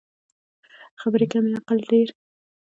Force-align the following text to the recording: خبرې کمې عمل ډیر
خبرې 1.01 1.27
کمې 1.31 1.51
عمل 1.65 1.79
ډیر 1.91 2.09